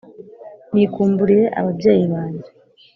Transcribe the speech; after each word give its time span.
nikumburiye 0.73 1.45
ababyeyi 1.59 2.03
banjye 2.13 2.49